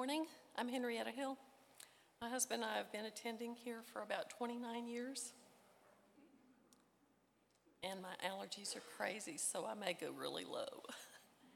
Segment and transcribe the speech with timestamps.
[0.00, 0.24] morning.
[0.56, 1.36] I'm Henrietta Hill.
[2.22, 5.34] My husband and I have been attending here for about 29 years.
[7.82, 10.84] And my allergies are crazy, so I may go really low.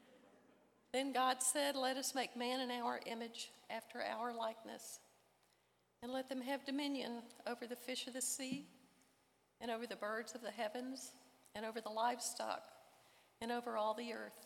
[0.93, 4.99] then God said, Let us make man in our image, after our likeness,
[6.03, 8.67] and let them have dominion over the fish of the sea,
[9.59, 11.13] and over the birds of the heavens,
[11.55, 12.61] and over the livestock,
[13.41, 14.45] and over all the earth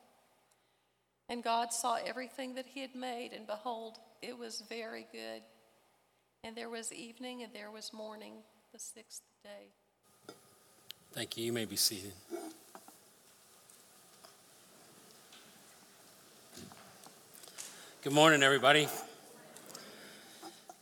[1.31, 5.41] And God saw everything that He had made, and behold, it was very good.
[6.43, 8.33] And there was evening and there was morning,
[8.73, 10.33] the sixth day.
[11.13, 11.45] Thank you.
[11.45, 12.11] You may be seated.
[18.03, 18.89] Good morning, everybody.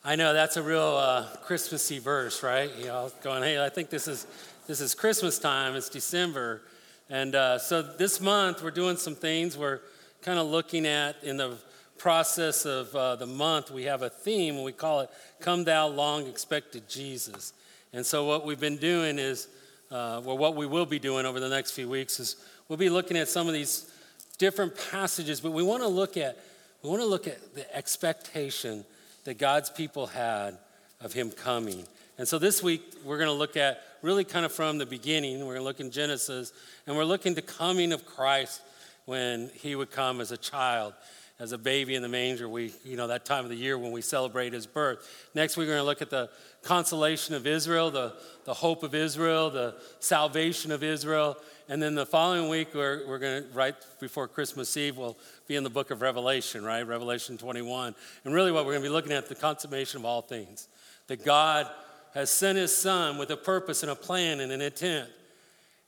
[0.04, 2.72] I know that's a real uh, Christmassy verse, right?
[2.76, 4.26] You know, going, hey, I think this is
[4.66, 5.76] this is Christmas time.
[5.76, 6.64] It's December,
[7.08, 9.56] and uh, so this month we're doing some things.
[9.56, 9.82] We're
[10.22, 11.58] kind of looking at in the
[11.98, 16.28] process of uh, the month, we have a theme, we call it Come Thou Long
[16.28, 17.54] Expected Jesus.
[17.94, 19.48] And so, what we've been doing is,
[19.92, 22.90] uh, well, what we will be doing over the next few weeks is we'll be
[22.90, 23.92] looking at some of these
[24.38, 26.38] different passages, but we want to look at
[26.82, 28.86] we want to look at the expectation
[29.26, 30.58] that God's people had
[31.02, 31.86] of Him coming.
[32.18, 35.40] And so this week we're going to look at really kind of from the beginning.
[35.40, 36.54] We're going to look in Genesis,
[36.88, 38.62] and we're looking to coming of Christ
[39.06, 40.94] when He would come as a child
[41.40, 42.50] as a baby in the manger.
[42.50, 45.30] We, you know, that time of the year when we celebrate his birth.
[45.34, 46.30] Next, we're going to look at the
[46.64, 51.38] consolation of Israel, the, the hope of Israel, the salvation of Israel.
[51.70, 55.18] And then the following week, we're, we're going to, right before Christmas Eve, we'll
[55.48, 56.86] be in the book of Revelation, right?
[56.86, 57.96] Revelation 21.
[58.26, 60.68] And really, what we're going to be looking at the consummation of all things.
[61.08, 61.68] That God
[62.14, 65.10] has sent his son with a purpose and a plan and an intent.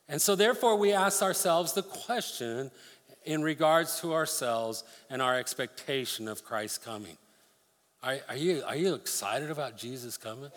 [0.08, 2.70] And so, therefore, we ask ourselves the question
[3.24, 7.16] in regards to ourselves and our expectation of Christ's coming.
[8.02, 10.50] Are, are, you, are you excited about Jesus coming?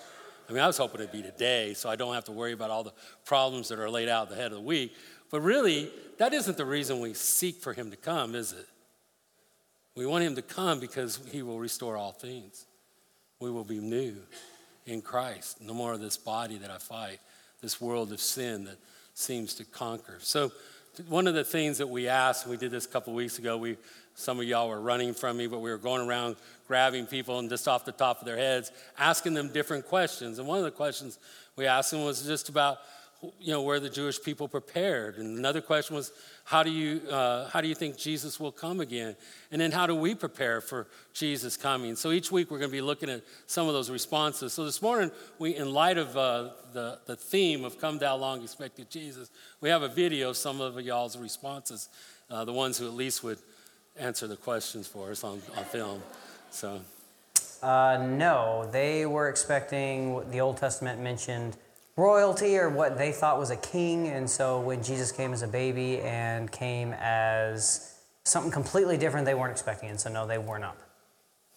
[0.50, 2.70] I mean, I was hoping it'd be today, so I don't have to worry about
[2.70, 2.94] all the
[3.26, 4.94] problems that are laid out at the head of the week.
[5.32, 8.68] But really, that isn't the reason we seek for him to come, is it?
[9.96, 12.66] We want him to come because he will restore all things.
[13.40, 14.18] We will be new
[14.86, 15.62] in Christ.
[15.62, 17.20] No more of this body that I fight,
[17.62, 18.78] this world of sin that
[19.14, 20.18] seems to conquer.
[20.20, 20.52] So,
[21.08, 23.78] one of the things that we asked, we did this a couple weeks ago, we,
[24.16, 26.36] some of y'all were running from me, but we were going around
[26.68, 30.40] grabbing people and just off the top of their heads, asking them different questions.
[30.40, 31.20] And one of the questions
[31.56, 32.80] we asked them was just about
[33.40, 35.18] you know, were the Jewish people prepared?
[35.18, 36.12] And another question was,
[36.44, 39.16] how do you, uh, how do you think Jesus will come again?
[39.52, 41.96] And then how do we prepare for Jesus coming?
[41.96, 44.54] So each week we're going to be looking at some of those responses.
[44.54, 48.44] So this morning, we, in light of uh, the, the theme of Come Thou Long
[48.44, 51.90] Expected Jesus, we have a video of some of y'all's responses,
[52.30, 53.40] uh, the ones who at least would
[53.98, 56.04] answer the questions for us on, on film.
[56.52, 56.82] So.
[57.64, 61.58] Uh, no, they were expecting the Old Testament mentioned
[61.98, 64.08] royalty or what they thought was a king.
[64.08, 69.34] And so when Jesus came as a baby and came as something completely different, they
[69.34, 69.90] weren't expecting.
[69.90, 70.78] And so, no, they were not.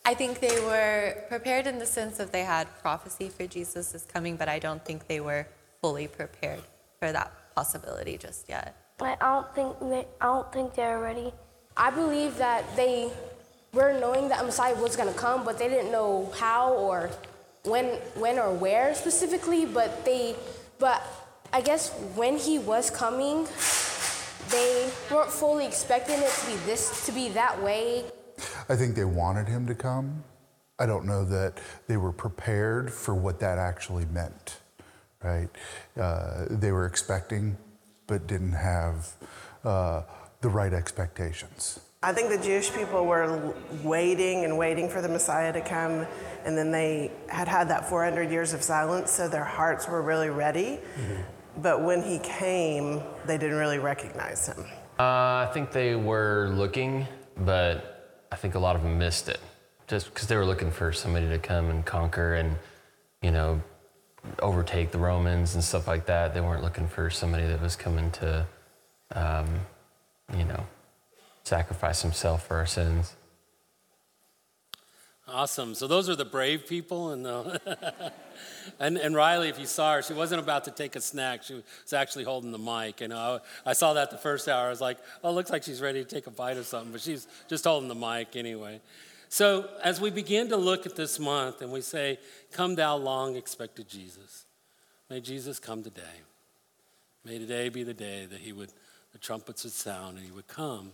[0.05, 4.05] I think they were prepared in the sense that they had prophecy for Jesus is
[4.05, 5.47] coming, but I don't think they were
[5.83, 6.63] fully prepared
[6.99, 8.75] for that possibility just yet.
[9.01, 11.33] I don't think they, I don't think they're ready.
[11.77, 13.11] I believe that they
[13.73, 17.11] were knowing that Messiah was going to come, but they didn't know how or
[17.65, 20.37] when when or where specifically, but they
[20.79, 21.03] but
[21.53, 23.47] I guess when he was coming,
[24.51, 28.05] they weren't fully expecting it to be this to be that way.
[28.69, 30.25] I think they wanted him to come.
[30.79, 31.55] I don't know that
[31.89, 34.59] they were prepared for what that actually meant,
[35.23, 35.49] right?
[35.99, 37.57] Uh, they were expecting,
[38.07, 39.13] but didn't have
[39.65, 40.03] uh,
[40.41, 41.81] the right expectations.
[42.01, 46.07] I think the Jewish people were waiting and waiting for the Messiah to come,
[46.45, 50.31] and then they had had that 400 years of silence, so their hearts were really
[50.31, 50.79] ready.
[50.97, 51.23] Mm-hmm.
[51.61, 54.65] But when he came, they didn't really recognize him.
[55.01, 57.05] Uh, I think they were looking,
[57.37, 59.41] but I think a lot of them missed it,
[59.89, 62.57] just because they were looking for somebody to come and conquer and,
[63.23, 63.61] you know,
[64.39, 66.33] overtake the Romans and stuff like that.
[66.33, 68.47] They weren't looking for somebody that was coming to,
[69.17, 69.49] um,
[70.37, 70.65] you know,
[71.49, 73.17] sacrifice himself for our sins.
[75.27, 75.75] Awesome.
[75.75, 78.13] So those are the brave people, and the
[78.81, 81.43] and and Riley, if you saw her, she wasn't about to take a snack.
[81.43, 83.03] She was actually holding the mic.
[83.03, 84.67] And I, I saw that the first hour.
[84.67, 87.03] I was like, oh, looks like she's ready to take a bite of something, but
[87.03, 88.81] she's just holding the mic anyway.
[89.29, 92.19] So as we begin to look at this month, and we say,
[92.53, 94.47] "Come, thou long expected Jesus,"
[95.11, 96.23] may Jesus come today.
[97.23, 98.73] May today be the day that he would,
[99.13, 100.93] the trumpets would sound, and he would come.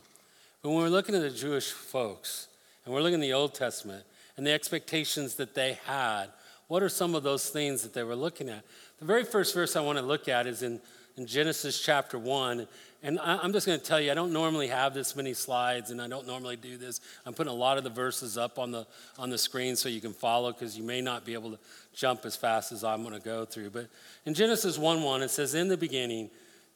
[0.64, 2.48] But when we're looking at the Jewish folks,
[2.86, 4.02] and we're looking at the Old Testament
[4.38, 6.28] and the expectations that they had,
[6.68, 8.64] what are some of those things that they were looking at?
[8.98, 10.80] The very first verse I want to look at is in,
[11.18, 12.66] in Genesis chapter 1.
[13.02, 15.90] And I, I'm just going to tell you, I don't normally have this many slides,
[15.90, 17.02] and I don't normally do this.
[17.26, 18.86] I'm putting a lot of the verses up on the,
[19.18, 21.58] on the screen so you can follow, because you may not be able to
[21.92, 23.68] jump as fast as I'm going to go through.
[23.68, 23.88] But
[24.24, 26.30] in Genesis 1 1, it says, In the beginning,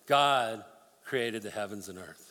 [0.04, 0.62] God
[1.06, 2.27] created the heavens and earth.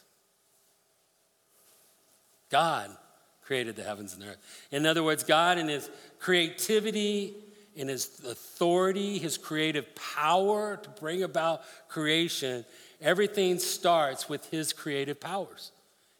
[2.49, 2.95] God
[3.43, 4.67] created the heavens and the earth.
[4.71, 5.89] In other words, God, in his
[6.19, 7.33] creativity,
[7.75, 12.65] in his authority, his creative power to bring about creation,
[12.99, 15.71] everything starts with his creative powers.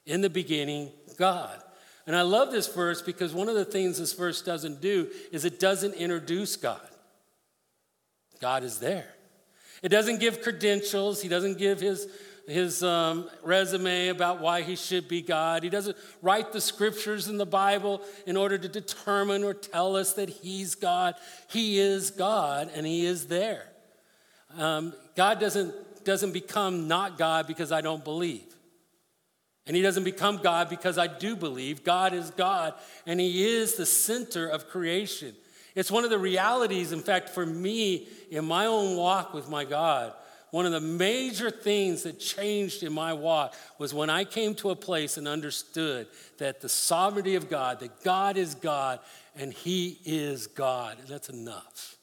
[0.06, 1.62] In the beginning, God.
[2.06, 5.44] And I love this verse because one of the things this verse doesn't do is
[5.44, 6.80] it doesn't introduce God.
[8.40, 9.14] God is there.
[9.84, 12.08] It doesn't give credentials, he doesn't give his
[12.48, 15.64] his um, resume about why he should be God.
[15.64, 20.14] He doesn't write the scriptures in the Bible in order to determine or tell us
[20.14, 21.16] that he's God.
[21.50, 23.68] He is God and he is there.
[24.58, 28.46] Um, God doesn't, doesn't become not God because I don't believe.
[29.66, 31.84] And he doesn't become God because I do believe.
[31.84, 35.36] God is God and he is the center of creation.
[35.76, 39.66] It's one of the realities, in fact, for me in my own walk with my
[39.66, 40.14] God
[40.52, 44.70] one of the major things that changed in my walk was when I came to
[44.70, 46.08] a place and understood
[46.38, 49.00] that the sovereignty of God, that God is God
[49.36, 51.98] and He is God, and that's enough.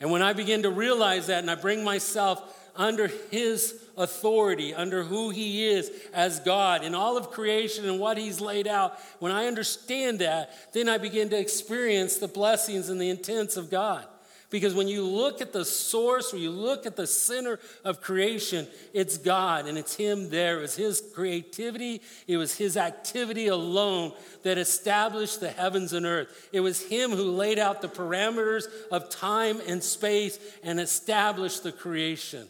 [0.00, 5.02] And when I begin to realize that and I bring myself under His authority, under
[5.02, 9.32] who He is as God in all of creation and what He's laid out, when
[9.32, 14.06] I understand that, then I begin to experience the blessings and the intents of God.
[14.50, 18.66] Because when you look at the source or you look at the center of creation,
[18.94, 20.58] it's God and it's Him there.
[20.58, 24.12] It was His creativity, it was His activity alone
[24.44, 26.48] that established the heavens and earth.
[26.52, 31.72] It was Him who laid out the parameters of time and space and established the
[31.72, 32.48] creation.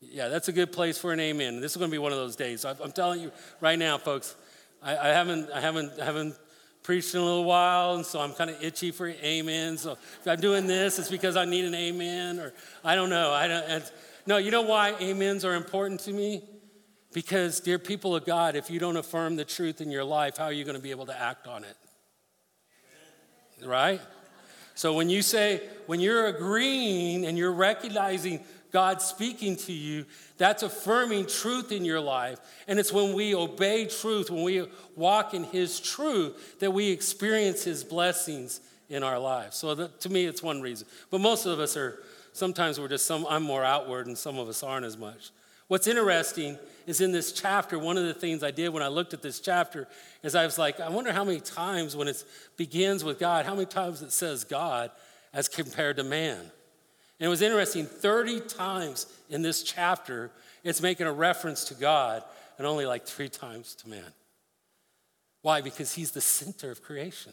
[0.00, 1.60] Yeah, that's a good place for an amen.
[1.60, 2.64] This is going to be one of those days.
[2.64, 3.30] I'm telling you
[3.60, 4.34] right now, folks.
[4.82, 6.36] I, I haven't, I haven't, I haven't
[6.82, 9.76] preached in a little while, and so I'm kind of itchy for amen.
[9.78, 12.52] So if I'm doing this, it's because I need an amen, or
[12.84, 13.32] I don't know.
[13.32, 13.92] I don't.
[14.26, 16.42] No, you know why amens are important to me?
[17.12, 20.44] Because, dear people of God, if you don't affirm the truth in your life, how
[20.44, 21.76] are you going to be able to act on it?
[23.64, 24.00] Right?
[24.74, 30.04] So when you say, when you're agreeing and you're recognizing God speaking to you,
[30.36, 32.38] that's affirming truth in your life.
[32.66, 37.64] And it's when we obey truth, when we walk in His truth, that we experience
[37.64, 39.56] His blessings in our lives.
[39.56, 40.86] So to me, it's one reason.
[41.10, 41.98] But most of us are,
[42.32, 45.30] sometimes we're just some, I'm more outward and some of us aren't as much.
[45.68, 49.12] What's interesting is in this chapter, one of the things I did when I looked
[49.12, 49.86] at this chapter
[50.22, 52.24] is I was like, I wonder how many times when it
[52.56, 54.90] begins with God, how many times it says God
[55.34, 56.50] as compared to man.
[57.18, 60.30] And it was interesting 30 times in this chapter,
[60.62, 62.22] it's making a reference to God,
[62.58, 64.12] and only like three times to man.
[65.42, 65.60] Why?
[65.60, 67.32] Because he's the center of creation.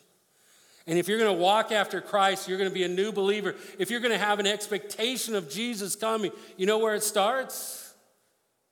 [0.87, 3.55] And if you're going to walk after Christ, you're going to be a new believer.
[3.79, 7.93] If you're going to have an expectation of Jesus coming, you know where it starts?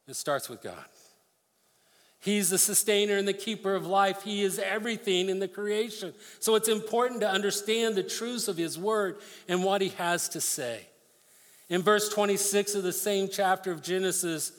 [0.07, 0.85] It starts with God.
[2.19, 4.21] He's the sustainer and the keeper of life.
[4.23, 6.13] He is everything in the creation.
[6.39, 9.17] So it's important to understand the truths of His word
[9.49, 10.87] and what He has to say.
[11.69, 14.51] In verse 26 of the same chapter of Genesis,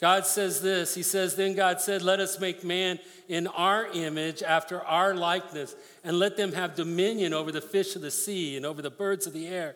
[0.00, 2.98] God says this He says, Then God said, Let us make man
[3.28, 5.74] in our image, after our likeness,
[6.04, 9.26] and let them have dominion over the fish of the sea, and over the birds
[9.26, 9.74] of the air,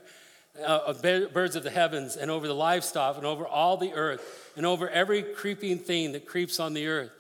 [0.65, 4.67] uh, birds of the heavens, and over the livestock, and over all the earth, and
[4.67, 7.11] over every creeping thing that creeps on the earth.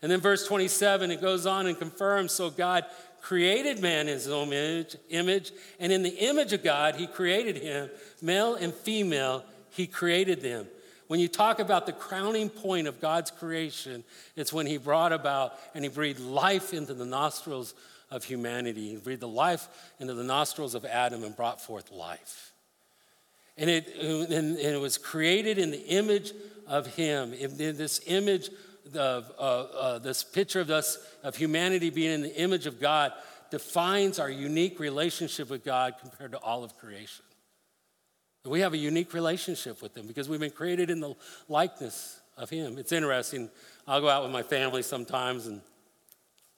[0.00, 2.84] And then verse 27, it goes on and confirms so God
[3.20, 7.56] created man in his own image, image, and in the image of God, he created
[7.56, 7.90] him,
[8.22, 10.66] male and female, he created them.
[11.08, 14.04] When you talk about the crowning point of God's creation,
[14.36, 17.74] it's when he brought about and he breathed life into the nostrils
[18.10, 18.90] of humanity.
[18.90, 22.52] He breathed the life into the nostrils of Adam and brought forth life.
[23.56, 26.32] And it, and it was created in the image
[26.66, 28.50] of him, in this image
[28.94, 28.98] uh,
[29.38, 33.12] uh, this picture of us, of humanity being in the image of God,
[33.50, 37.24] defines our unique relationship with God compared to all of creation.
[38.44, 41.14] We have a unique relationship with Him because we've been created in the
[41.48, 42.78] likeness of Him.
[42.78, 43.50] It's interesting.
[43.86, 45.60] I'll go out with my family sometimes, and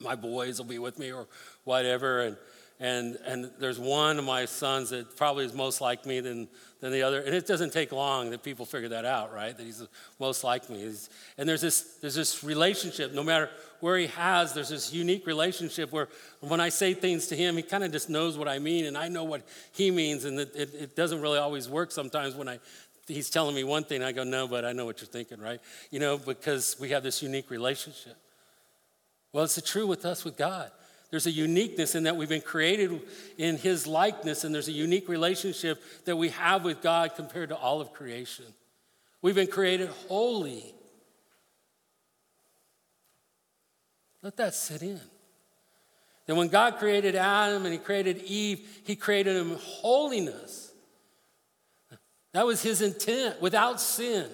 [0.01, 1.27] my boys will be with me or
[1.65, 2.37] whatever, and
[2.81, 6.49] and and there's one of my sons that probably is most like me than
[6.81, 7.21] than the other.
[7.21, 9.57] And it doesn't take long that people figure that out right?
[9.57, 9.87] That he's
[10.19, 10.81] most like me.
[10.81, 15.27] He's, and there's this there's this relationship no matter where he has there's this unique
[15.27, 16.09] relationship where
[16.41, 18.97] when i say things to him he kind of just knows what i mean and
[18.97, 22.49] i know what he means and it, it, it doesn't really always work sometimes when
[22.49, 22.59] i
[23.09, 25.61] he's telling me one thing i go no but i know what you're thinking right?
[25.91, 28.17] You know because we have this unique relationship.
[29.33, 30.71] Well it's the true with us with god
[31.11, 33.03] there's a uniqueness in that we've been created
[33.37, 37.57] in His likeness, and there's a unique relationship that we have with God compared to
[37.57, 38.45] all of creation.
[39.21, 40.73] We've been created holy.
[44.23, 45.01] Let that sit in.
[46.27, 50.71] That when God created Adam and He created Eve, He created in holiness.
[52.33, 54.29] That was His intent, without sin.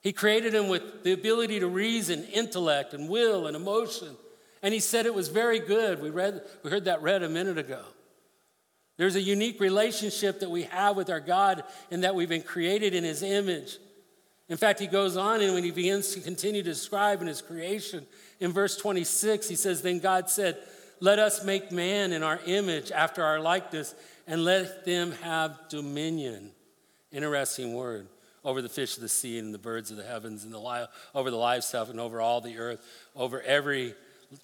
[0.00, 4.16] He created them with the ability to reason, intellect, and will and emotion.
[4.64, 6.00] And he said it was very good.
[6.00, 7.82] We, read, we heard that read a minute ago.
[8.96, 12.94] There's a unique relationship that we have with our God in that we've been created
[12.94, 13.76] in his image.
[14.48, 17.42] In fact, he goes on and when he begins to continue to describe in his
[17.42, 18.06] creation,
[18.40, 20.56] in verse 26, he says, Then God said,
[20.98, 23.94] Let us make man in our image after our likeness,
[24.26, 26.52] and let them have dominion.
[27.12, 28.06] Interesting word.
[28.42, 30.86] Over the fish of the sea and the birds of the heavens and the li-
[31.14, 32.82] over the livestock and over all the earth,
[33.14, 33.94] over every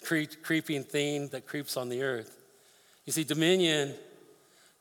[0.03, 2.37] cre- creeping thing that creeps on the earth.
[3.05, 3.95] You see, dominion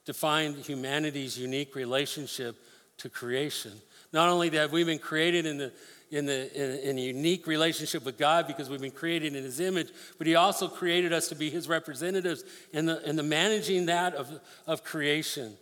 [0.05, 2.57] defined humanity's unique relationship
[2.99, 3.73] to creation.
[4.13, 5.73] Not only that we've been created in, the,
[6.11, 9.61] in, the, in, in a unique relationship with God because we've been created in His
[9.61, 13.87] image, but He also created us to be His representatives in the, in the managing
[13.87, 14.29] that of,
[14.67, 15.55] of creation.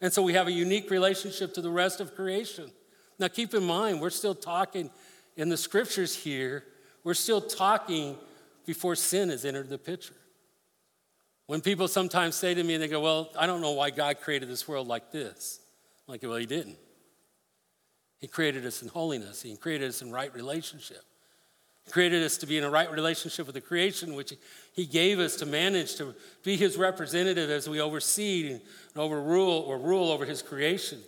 [0.00, 2.70] And so we have a unique relationship to the rest of creation.
[3.18, 4.90] Now, keep in mind, we're still talking
[5.36, 6.64] in the scriptures here,
[7.04, 8.16] we're still talking
[8.66, 10.14] before sin has entered the picture.
[11.46, 14.20] When people sometimes say to me, and they go, Well, I don't know why God
[14.20, 15.60] created this world like this.
[16.06, 16.76] I'm like, well, He didn't.
[18.18, 21.02] He created us in holiness, He created us in right relationship.
[21.84, 24.32] He created us to be in a right relationship with the creation, which
[24.72, 28.60] He gave us to manage, to be His representative as we oversee and
[28.96, 30.98] overrule or rule over His creation.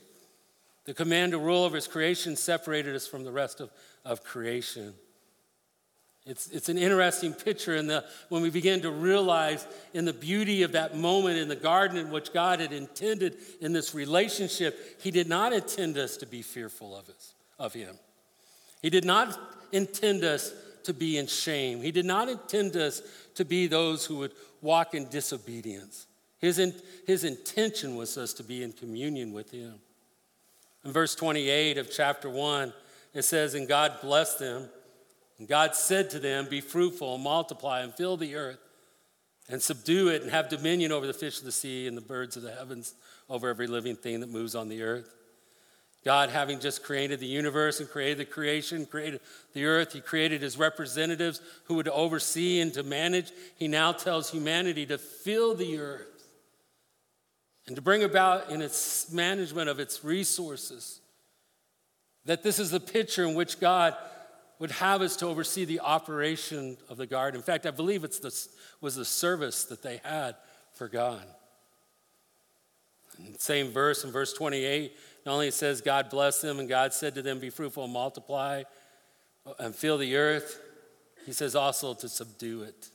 [0.85, 3.71] The command to rule over His creation separated us from the rest of,
[4.05, 4.95] of creation.
[6.29, 10.63] It's, it's an interesting picture in the, when we begin to realize in the beauty
[10.63, 15.11] of that moment in the garden in which God had intended in this relationship, He
[15.11, 17.97] did not intend us to be fearful of, us, of Him.
[18.83, 19.39] He did not
[19.73, 20.53] intend us
[20.85, 21.81] to be in shame.
[21.81, 23.01] He did not intend us
[23.37, 26.07] to be those who would walk in disobedience.
[26.41, 26.75] His, in,
[27.07, 29.77] his intention was us to be in communion with Him.
[30.85, 32.73] In verse 28 of chapter 1,
[33.15, 34.69] it says, And God blessed them
[35.39, 38.59] and God said to them, Be fruitful and multiply and fill the earth
[39.49, 42.37] and subdue it and have dominion over the fish of the sea and the birds
[42.37, 42.95] of the heavens,
[43.31, 45.15] over every living thing that moves on the earth.
[46.05, 49.21] God, having just created the universe and created the creation, created
[49.53, 53.31] the earth, He created His representatives who would oversee and to manage.
[53.57, 56.07] He now tells humanity to fill the earth
[57.67, 61.01] and to bring about in its management of its resources.
[62.25, 63.95] That this is the picture in which God
[64.59, 67.39] would have us to oversee the operation of the garden.
[67.39, 68.19] In fact, I believe it
[68.81, 70.35] was the service that they had
[70.75, 71.23] for God.
[73.25, 74.97] In the same verse, in verse 28,
[75.27, 78.63] not only says, God blessed them, and God said to them, Be fruitful and multiply
[79.45, 80.61] uh, and fill the earth,
[81.27, 82.91] he says also to subdue it.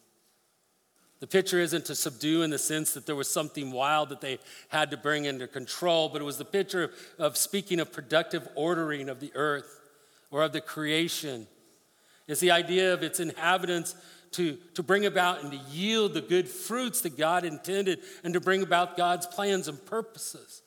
[1.19, 4.39] The picture isn't to subdue in the sense that there was something wild that they
[4.67, 9.07] had to bring under control, but it was the picture of speaking of productive ordering
[9.07, 9.79] of the earth
[10.31, 11.47] or of the creation
[12.27, 13.95] it's the idea of its inhabitants
[14.31, 18.39] to, to bring about and to yield the good fruits that God intended and to
[18.39, 20.63] bring about God's plans and purposes.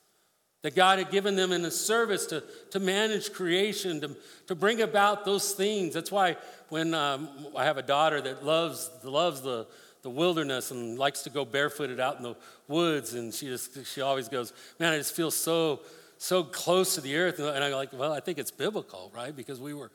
[0.62, 4.16] that God had given them in the service to, to manage creation, to,
[4.48, 5.94] to bring about those things.
[5.94, 6.36] That's why
[6.70, 9.68] when um, I have a daughter that loves, loves the,
[10.02, 12.34] the wilderness and likes to go barefooted out in the
[12.66, 15.80] woods, and she just she always goes, "Man, I just feel so
[16.18, 19.34] so close to the earth." And I'm like, "Well, I think it's biblical, right?
[19.34, 19.90] Because we were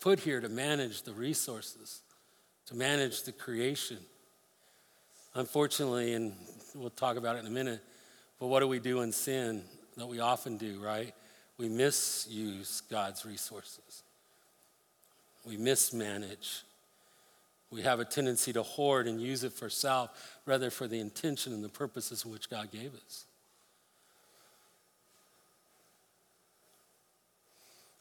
[0.00, 2.00] put here to manage the resources,
[2.66, 3.98] to manage the creation."
[5.34, 6.34] Unfortunately, and
[6.74, 7.80] we'll talk about it in a minute,
[8.38, 9.64] but what do we do in sin
[9.96, 11.14] that we often do, right?
[11.56, 14.02] We misuse God's resources.
[15.44, 16.62] We mismanage.
[17.70, 21.52] We have a tendency to hoard and use it for self rather for the intention
[21.52, 23.24] and the purposes which God gave us.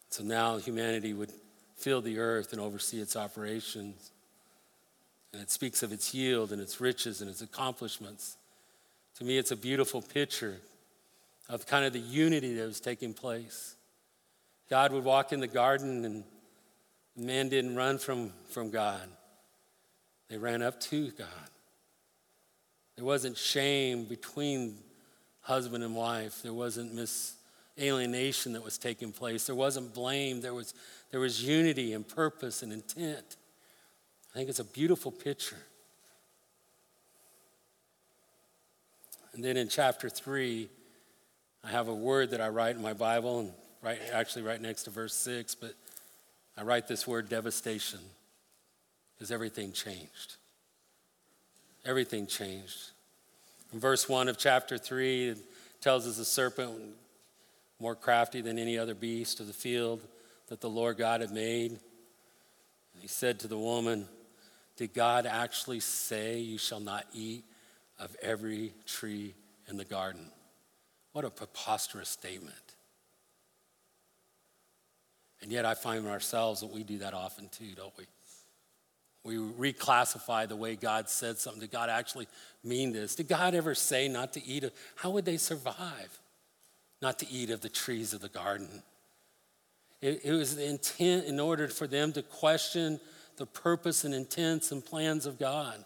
[0.10, 1.32] So now humanity would
[1.80, 4.12] fill the earth and oversee its operations.
[5.34, 8.38] And it speaks of its yield and its riches and its accomplishments.
[9.18, 10.58] To me, it's a beautiful picture
[11.50, 13.76] of kind of the unity that was taking place.
[14.70, 16.24] God would walk in the garden, and
[17.16, 19.02] man didn't run from, from God,
[20.30, 21.28] they ran up to God.
[22.96, 24.78] There wasn't shame between
[25.42, 30.76] husband and wife, there wasn't misalienation that was taking place, there wasn't blame, there was,
[31.12, 33.38] there was unity and purpose and intent.
[34.34, 35.58] I think it's a beautiful picture.
[39.34, 40.70] And then in chapter 3,
[41.64, 43.52] I have a word that I write in my Bible, and
[43.82, 45.74] right, actually right next to verse 6, but
[46.58, 48.00] I write this word devastation
[49.16, 50.36] because everything changed.
[51.86, 52.92] Everything changed.
[53.74, 55.38] In verse 1 of chapter 3, it
[55.82, 56.78] tells us the serpent,
[57.80, 60.02] more crafty than any other beast of the field
[60.50, 61.80] that the Lord God had made.
[63.00, 64.08] he said to the woman,
[64.76, 67.46] Did God actually say, You shall not eat
[67.98, 69.36] of every tree
[69.70, 70.32] in the garden?
[71.14, 72.56] What a preposterous statement.
[75.42, 78.06] And yet I find ourselves that we do that often too, don't we?
[79.24, 79.36] We
[79.74, 81.62] reclassify the way God said something.
[81.62, 82.28] Did God actually
[82.64, 83.16] mean this?
[83.16, 84.72] Did God ever say not to eat of?
[84.96, 86.20] How would they survive?
[87.02, 88.84] Not to eat of the trees of the garden.
[90.02, 93.00] It, it was the intent in order for them to question
[93.38, 95.84] the purpose and intents and plans of God.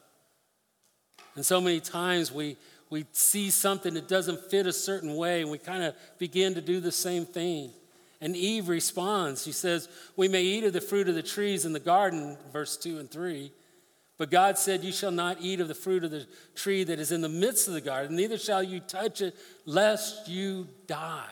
[1.36, 2.58] And so many times we,
[2.90, 6.62] we see something that doesn't fit a certain way, and we kind of begin to
[6.62, 7.72] do the same thing.
[8.22, 9.44] And Eve responds.
[9.44, 12.78] She says, We may eat of the fruit of the trees in the garden, verse
[12.78, 13.52] 2 and 3.
[14.18, 17.12] But God said, You shall not eat of the fruit of the tree that is
[17.12, 21.26] in the midst of the garden, neither shall you touch it, lest you die.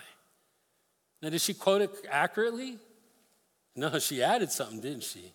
[1.21, 2.77] Now, did she quote it accurately?
[3.75, 5.31] No, she added something, didn't she?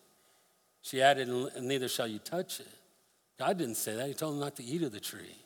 [0.82, 1.28] She added,
[1.60, 2.68] Neither shall you touch it.
[3.38, 4.08] God didn't say that.
[4.08, 5.36] He told them not to eat of the tree.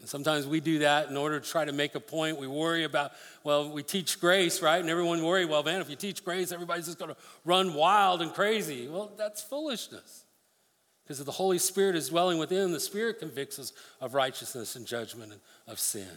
[0.00, 2.38] And sometimes we do that in order to try to make a point.
[2.38, 3.12] We worry about,
[3.44, 4.80] well, we teach grace, right?
[4.80, 8.20] And everyone worry, well, man, if you teach grace, everybody's just going to run wild
[8.20, 8.88] and crazy.
[8.88, 10.24] Well, that's foolishness.
[11.04, 14.86] Because if the Holy Spirit is dwelling within, the Spirit convicts us of righteousness and
[14.86, 16.08] judgment and of sin.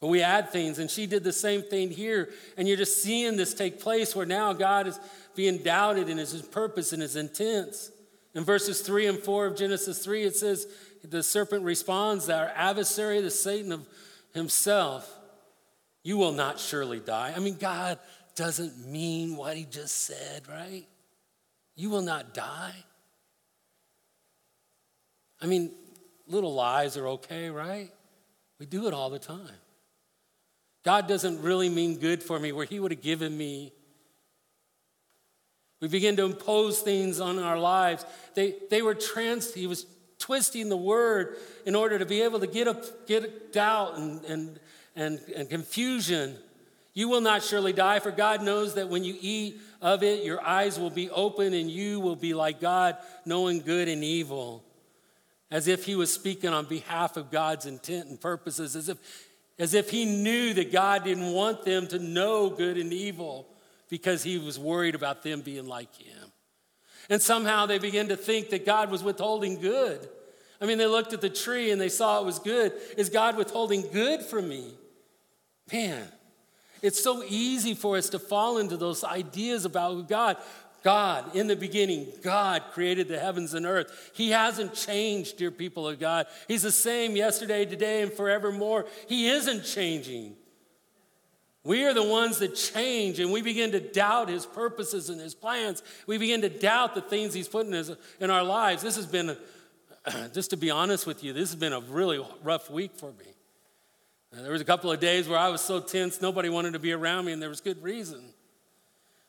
[0.00, 2.30] But we add things, and she did the same thing here.
[2.56, 4.98] And you're just seeing this take place where now God is
[5.34, 7.90] being doubted in his purpose and his intents.
[8.34, 10.66] In verses 3 and 4 of Genesis 3, it says,
[11.02, 13.86] the serpent responds, our adversary, the Satan of
[14.32, 15.10] himself,
[16.02, 17.32] you will not surely die.
[17.36, 17.98] I mean, God
[18.36, 20.86] doesn't mean what he just said, right?
[21.76, 22.74] You will not die.
[25.42, 25.72] I mean,
[26.26, 27.90] little lies are okay, right?
[28.58, 29.48] We do it all the time.
[30.84, 33.72] God doesn't really mean good for me where he would have given me.
[35.80, 38.04] We begin to impose things on our lives.
[38.34, 39.86] They, they were trans, he was
[40.18, 44.60] twisting the word in order to be able to get, a, get doubt and, and,
[44.94, 46.36] and, and confusion.
[46.92, 50.44] You will not surely die, for God knows that when you eat of it, your
[50.44, 54.62] eyes will be open and you will be like God, knowing good and evil.
[55.50, 58.98] As if he was speaking on behalf of God's intent and purposes, as if,
[59.60, 63.46] as if he knew that God didn't want them to know good and evil
[63.90, 66.32] because he was worried about them being like him.
[67.10, 70.08] And somehow they began to think that God was withholding good.
[70.62, 72.72] I mean, they looked at the tree and they saw it was good.
[72.96, 74.72] Is God withholding good from me?
[75.70, 76.08] Man,
[76.80, 80.38] it's so easy for us to fall into those ideas about God.
[80.82, 84.12] God, in the beginning, God created the heavens and earth.
[84.14, 86.26] He hasn't changed, dear people of God.
[86.48, 88.86] He's the same yesterday, today, and forevermore.
[89.08, 90.36] He isn't changing.
[91.62, 95.34] We are the ones that change and we begin to doubt his purposes and his
[95.34, 95.82] plans.
[96.06, 98.82] We begin to doubt the things he's put in, his, in our lives.
[98.82, 99.36] This has been,
[100.32, 103.26] just to be honest with you, this has been a really rough week for me.
[104.32, 106.92] There was a couple of days where I was so tense, nobody wanted to be
[106.92, 108.32] around me, and there was good reason.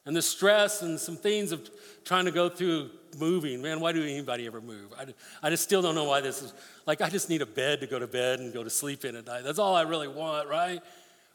[0.06, 1.70] And the stress and some things of
[2.04, 4.92] trying to go through moving, man, why do anybody ever move?
[4.98, 5.06] I,
[5.44, 6.54] I just still don't know why this is.
[6.88, 9.16] Like, I just need a bed to go to bed and go to sleep in
[9.16, 9.44] at night.
[9.44, 10.82] That's all I really want, right?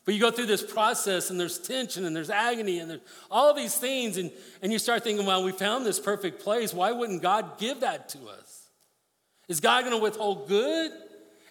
[0.05, 3.00] But you go through this process and there's tension and there's agony and there's
[3.31, 4.31] all these things, and,
[4.62, 6.72] and you start thinking, well, we found this perfect place.
[6.72, 8.68] Why wouldn't God give that to us?
[9.48, 10.92] Is God going to withhold good?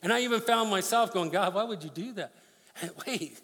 [0.01, 2.33] And I even found myself going, God, why would you do that?
[2.81, 3.39] And wait,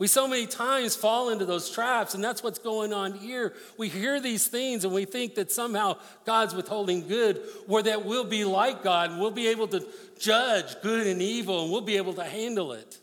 [0.00, 3.52] we so many times fall into those traps, and that's what's going on here.
[3.76, 8.24] We hear these things and we think that somehow God's withholding good, or that we'll
[8.24, 9.86] be like God and we'll be able to
[10.18, 12.98] judge good and evil and we'll be able to handle it.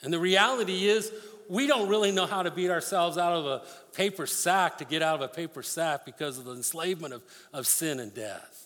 [0.00, 1.12] And the reality is,
[1.48, 3.62] we don't really know how to beat ourselves out of a
[3.96, 7.66] paper sack to get out of a paper sack because of the enslavement of, of
[7.66, 8.57] sin and death.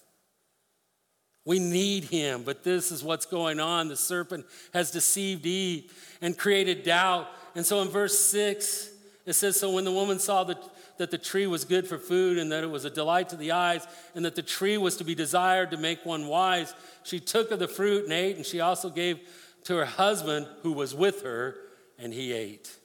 [1.44, 3.88] We need him, but this is what's going on.
[3.88, 7.28] The serpent has deceived Eve and created doubt.
[7.54, 8.90] And so in verse 6,
[9.26, 10.62] it says So when the woman saw that,
[10.98, 13.52] that the tree was good for food and that it was a delight to the
[13.52, 17.50] eyes and that the tree was to be desired to make one wise, she took
[17.50, 19.18] of the fruit and ate, and she also gave
[19.64, 21.56] to her husband who was with her,
[21.98, 22.76] and he ate.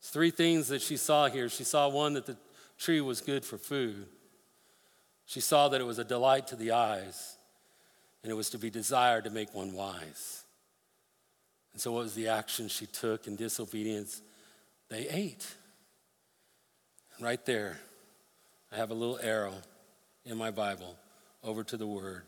[0.00, 1.48] It's three things that she saw here.
[1.48, 2.36] She saw one, that the
[2.78, 4.06] tree was good for food.
[5.26, 7.36] She saw that it was a delight to the eyes,
[8.22, 10.44] and it was to be desired to make one wise.
[11.72, 14.22] And so, what was the action she took in disobedience?
[14.88, 15.46] They ate.
[17.20, 17.78] Right there,
[18.72, 19.54] I have a little arrow
[20.24, 20.96] in my Bible
[21.44, 22.22] over to the word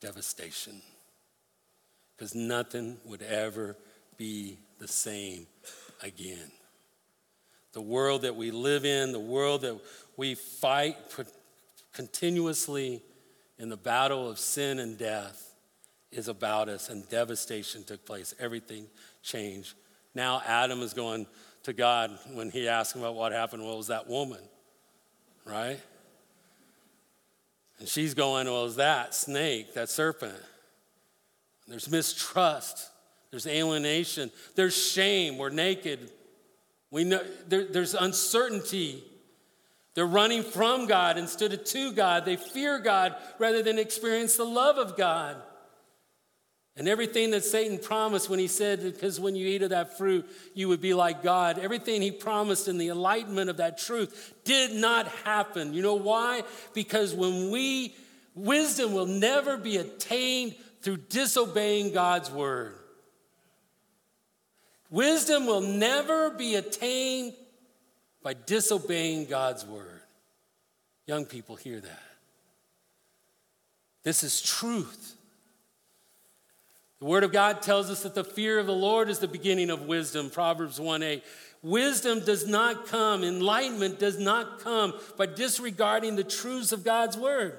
[0.00, 0.82] devastation
[2.16, 3.76] because nothing would ever
[4.16, 5.46] be the same
[6.02, 6.50] again.
[7.72, 9.78] The world that we live in, the world that
[10.16, 10.96] we fight
[11.92, 13.02] continuously
[13.58, 15.54] in the battle of sin and death
[16.12, 18.34] is about us, and devastation took place.
[18.38, 18.86] Everything
[19.22, 19.74] changed.
[20.14, 21.26] Now, Adam is going
[21.64, 23.62] to God when he asked him about what happened.
[23.62, 24.40] Well, it was that woman,
[25.44, 25.80] right?
[27.78, 30.38] And she's going, Well, is that snake, that serpent?
[31.68, 32.90] There's mistrust.
[33.30, 34.30] There's alienation.
[34.54, 35.36] There's shame.
[35.36, 36.10] We're naked.
[36.90, 39.02] We know there, there's uncertainty.
[39.96, 42.26] They're running from God instead of to God.
[42.26, 45.36] They fear God rather than experience the love of God.
[46.76, 50.28] And everything that Satan promised when he said, because when you eat of that fruit,
[50.52, 54.74] you would be like God, everything he promised in the enlightenment of that truth did
[54.74, 55.72] not happen.
[55.72, 56.42] You know why?
[56.74, 57.94] Because when we,
[58.34, 62.74] wisdom will never be attained through disobeying God's word.
[64.90, 67.32] Wisdom will never be attained
[68.26, 70.00] by disobeying God's word.
[71.06, 72.02] Young people hear that.
[74.02, 75.14] This is truth.
[76.98, 79.70] The word of God tells us that the fear of the Lord is the beginning
[79.70, 81.22] of wisdom, Proverbs 1 8.
[81.62, 87.54] Wisdom does not come, enlightenment does not come by disregarding the truths of God's word.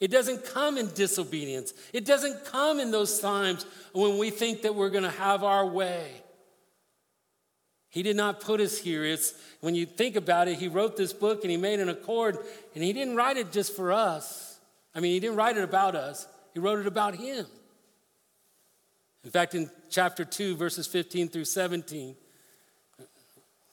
[0.00, 1.74] It doesn't come in disobedience.
[1.92, 5.66] It doesn't come in those times when we think that we're going to have our
[5.66, 6.21] way.
[7.92, 9.04] He did not put us here.
[9.04, 12.38] It's when you think about it, he wrote this book and he made an accord,
[12.74, 14.58] and he didn't write it just for us.
[14.94, 17.44] I mean, he didn't write it about us, he wrote it about him.
[19.24, 22.16] In fact, in chapter 2, verses 15 through 17,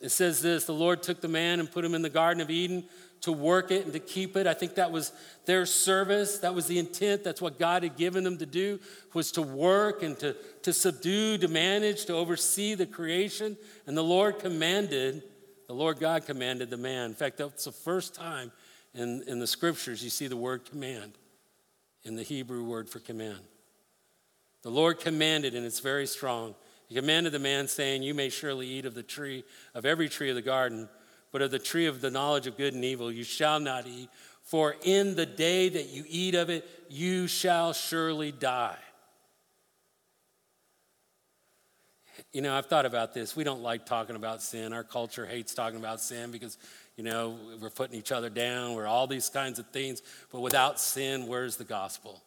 [0.02, 2.50] it says this The Lord took the man and put him in the Garden of
[2.50, 2.84] Eden
[3.22, 4.48] to work it and to keep it.
[4.48, 5.12] I think that was
[5.46, 6.40] their service.
[6.40, 7.24] That was the intent.
[7.24, 8.80] That's what God had given them to do,
[9.14, 13.58] was to work and to, to subdue, to manage, to oversee the creation.
[13.86, 15.24] And the Lord commanded,
[15.68, 17.06] the Lord God commanded the man.
[17.06, 18.52] In fact, that's the first time
[18.94, 21.14] in, in the scriptures you see the word command,
[22.04, 23.40] in the Hebrew word for command.
[24.62, 26.54] The Lord commanded, and it's very strong.
[26.88, 30.30] He commanded the man, saying, You may surely eat of the tree, of every tree
[30.30, 30.90] of the garden
[31.32, 34.10] but of the tree of the knowledge of good and evil you shall not eat,
[34.44, 38.78] for in the day that you eat of it, you shall surely die.
[42.34, 43.36] You know, I've thought about this.
[43.36, 44.74] We don't like talking about sin.
[44.74, 46.58] Our culture hates talking about sin because,
[46.96, 50.02] you know, we're putting each other down, we're all these kinds of things.
[50.32, 52.22] But without sin, where's the gospel?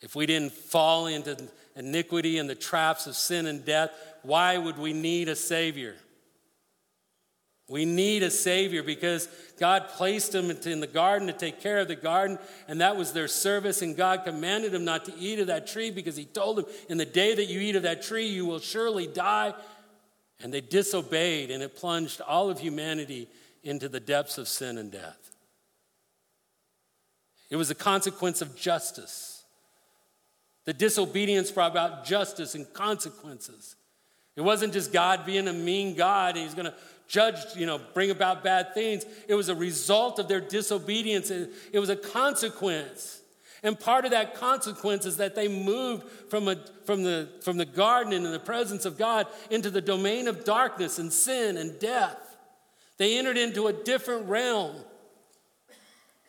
[0.00, 1.36] If we didn't fall into
[1.74, 3.90] iniquity and the traps of sin and death,
[4.26, 5.94] why would we need a Savior?
[7.68, 11.88] We need a Savior because God placed them in the garden to take care of
[11.88, 13.82] the garden, and that was their service.
[13.82, 16.98] And God commanded them not to eat of that tree because He told them, In
[16.98, 19.52] the day that you eat of that tree, you will surely die.
[20.40, 23.28] And they disobeyed, and it plunged all of humanity
[23.64, 25.34] into the depths of sin and death.
[27.50, 29.44] It was a consequence of justice.
[30.66, 33.76] The disobedience brought about justice and consequences.
[34.36, 36.74] It wasn't just God being a mean God and he's going to
[37.08, 39.04] judge, you know, bring about bad things.
[39.28, 41.30] It was a result of their disobedience.
[41.30, 43.20] It was a consequence.
[43.62, 47.64] And part of that consequence is that they moved from, a, from, the, from the
[47.64, 51.78] garden and in the presence of God into the domain of darkness and sin and
[51.78, 52.36] death.
[52.98, 54.76] They entered into a different realm.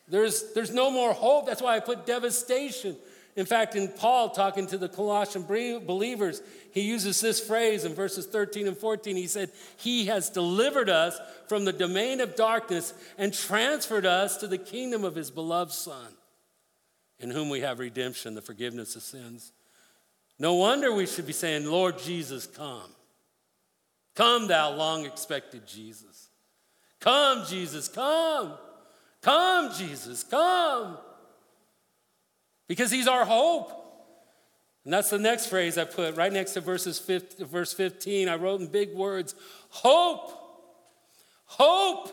[0.07, 1.45] There's, there's no more hope.
[1.45, 2.95] That's why I put devastation.
[3.37, 8.25] In fact, in Paul talking to the Colossian believers, he uses this phrase in verses
[8.25, 9.15] 13 and 14.
[9.15, 14.47] He said, He has delivered us from the domain of darkness and transferred us to
[14.47, 16.13] the kingdom of His beloved Son,
[17.19, 19.51] in whom we have redemption, the forgiveness of sins.
[20.39, 22.89] No wonder we should be saying, Lord Jesus, come.
[24.15, 26.29] Come, thou long expected Jesus.
[26.99, 28.53] Come, Jesus, come.
[29.21, 30.97] Come, Jesus, come
[32.67, 33.71] because he's our hope.
[34.83, 38.29] And that's the next phrase I put right next to verses 15, verse 15.
[38.29, 39.35] I wrote in big words
[39.69, 40.31] hope,
[41.45, 42.11] hope,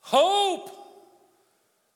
[0.00, 0.72] hope.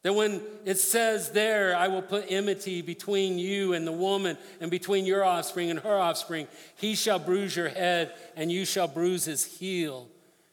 [0.02, 4.70] That when it says there, I will put enmity between you and the woman, and
[4.70, 9.26] between your offspring and her offspring, he shall bruise your head, and you shall bruise
[9.26, 10.08] his heel.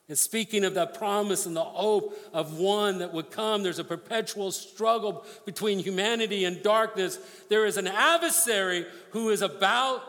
[0.10, 3.84] And speaking of the promise and the hope of one that would come, there's a
[3.84, 7.20] perpetual struggle between humanity and darkness.
[7.50, 10.02] There is an adversary who is about,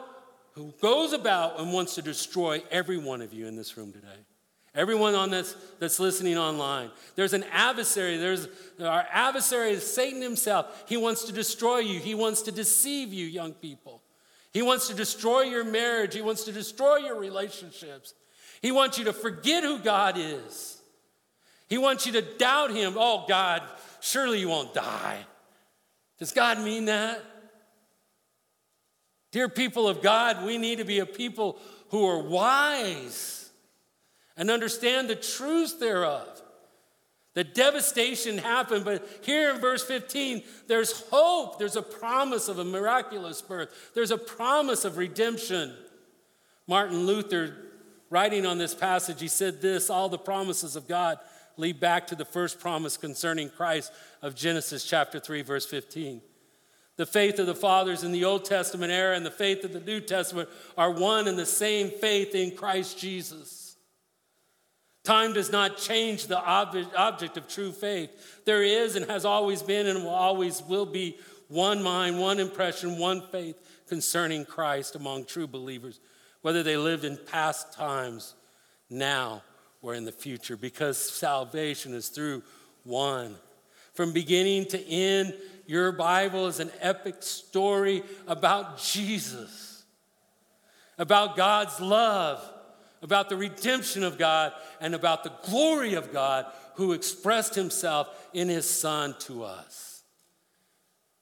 [0.53, 4.07] who goes about and wants to destroy every one of you in this room today.
[4.73, 6.93] Everyone on this that's listening online.
[7.17, 8.19] There's an adversary.
[8.19, 8.47] There's
[8.81, 10.85] our adversary is Satan himself.
[10.87, 11.99] He wants to destroy you.
[11.99, 14.03] He wants to deceive you, young people.
[14.53, 16.15] He wants to destroy your marriage.
[16.15, 18.15] He wants to destroy your relationships.
[18.61, 20.81] He wants you to forget who God is.
[21.69, 22.95] He wants you to doubt Him.
[22.97, 23.63] Oh, God,
[24.01, 25.19] surely you won't die.
[26.19, 27.23] Does God mean that?
[29.31, 31.59] Dear people of God, we need to be a people
[31.91, 33.51] who are wise
[34.37, 36.27] and understand the truths thereof.
[37.35, 41.59] The devastation happened, but here in verse 15, there's hope.
[41.59, 45.75] There's a promise of a miraculous birth, there's a promise of redemption.
[46.67, 47.57] Martin Luther
[48.11, 51.19] Writing on this passage, he said this all the promises of God
[51.57, 53.93] lead back to the first promise concerning Christ
[54.23, 56.23] of Genesis chapter 3, verse 15.
[56.97, 59.81] The faith of the fathers in the Old Testament era and the faith of the
[59.81, 63.77] New Testament are one and the same faith in Christ Jesus.
[65.05, 68.43] Time does not change the object of true faith.
[68.45, 71.19] There is and has always been and will always will be
[71.49, 73.57] one mind, one impression, one faith
[73.89, 76.01] concerning Christ among true believers
[76.43, 78.35] whether they lived in past times,
[78.91, 79.43] now,
[79.83, 82.43] or in the future, because salvation is through
[82.85, 83.37] one.
[83.95, 85.35] From beginning to end,
[85.67, 89.85] your Bible is an epic story about Jesus,
[90.97, 92.43] about God's love,
[93.03, 98.49] about the redemption of God, and about the glory of God who expressed himself in
[98.49, 100.03] his Son to us.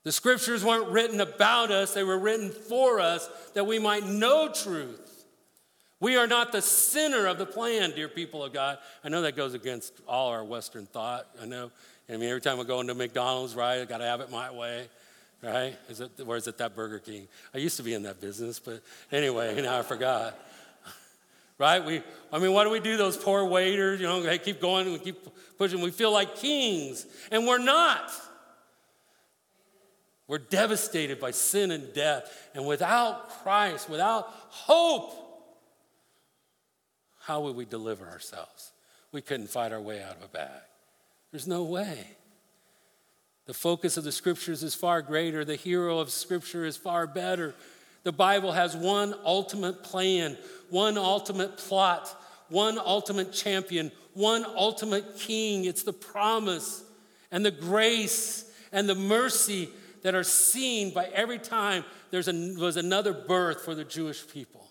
[0.05, 4.49] The scriptures weren't written about us, they were written for us that we might know
[4.53, 5.06] truth
[5.99, 8.79] we are not the center of the plan, dear people of God.
[9.03, 11.27] I know that goes against all our Western thought.
[11.41, 11.71] I know.
[12.09, 14.51] I mean, every time I go into McDonald's, right, I got to have it my
[14.53, 14.89] way,
[15.43, 15.75] right?
[15.89, 17.27] Is it, or is it that Burger King?
[17.55, 20.39] I used to be in that business, but anyway, now I forgot.
[21.59, 21.85] right?
[21.85, 22.97] We, I mean, why do we do?
[22.97, 25.81] Those poor waiters, you know, they keep going, we keep pushing.
[25.81, 28.13] We feel like kings, and we're not.
[30.29, 35.26] We're devastated by sin and death, and without Christ, without hope,
[37.27, 38.71] how would we deliver ourselves?
[39.11, 40.63] We couldn't fight our way out of a bag.
[41.33, 42.07] There's no way.
[43.47, 47.55] The focus of the scriptures is far greater, the hero of scripture is far better.
[48.05, 50.37] The Bible has one ultimate plan,
[50.71, 52.09] one ultimate plot,
[52.49, 55.65] one ultimate champion, one ultimate king.
[55.65, 56.85] It's the promise
[57.33, 59.69] and the grace and the mercy
[60.03, 64.66] that are seen by every time there was another birth for the Jewish people.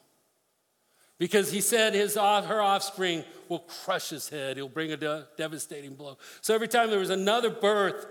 [1.18, 5.96] Because he said his, her offspring will crush his head, he'll bring a de- devastating
[5.96, 6.18] blow.
[6.42, 8.06] So every time there was another birth,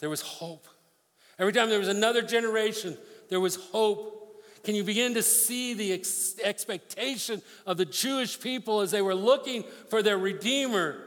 [0.00, 0.66] there was hope.
[1.38, 2.96] Every time there was another generation,
[3.28, 4.42] there was hope.
[4.62, 9.14] Can you begin to see the ex- expectation of the Jewish people as they were
[9.14, 11.02] looking for their Redeemer,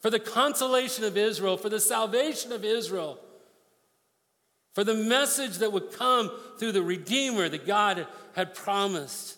[0.00, 3.18] for the consolation of Israel, for the salvation of Israel,
[4.74, 9.37] for the message that would come through the Redeemer that God had promised?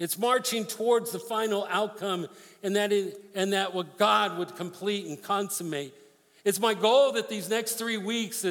[0.00, 2.26] It's marching towards the final outcome,
[2.62, 5.94] and that, it, and that what God would complete and consummate.
[6.42, 8.44] It's my goal that these next three weeks,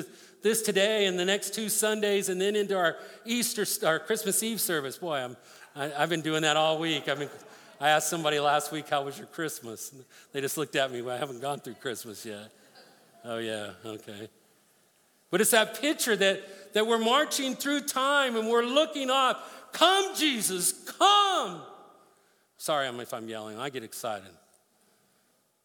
[0.44, 4.62] this today and the next two Sundays, and then into our Easter, our Christmas Eve
[4.62, 5.00] service.
[5.00, 5.38] Boy, I'm,
[5.76, 7.10] I, I've been doing that all week.
[7.10, 7.30] I mean,
[7.82, 9.92] I asked somebody last week, How was your Christmas?
[9.92, 12.52] And they just looked at me, well, I haven't gone through Christmas yet.
[13.26, 14.30] Oh, yeah, okay.
[15.32, 19.50] But it's that picture that, that we're marching through time and we're looking up.
[19.72, 21.62] Come, Jesus, come.
[22.58, 24.30] Sorry if I'm yelling, I get excited.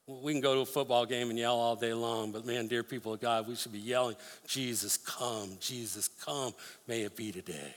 [0.07, 2.83] We can go to a football game and yell all day long, but man, dear
[2.83, 6.53] people of God, we should be yelling, Jesus, come, Jesus, come.
[6.87, 7.75] May it be today.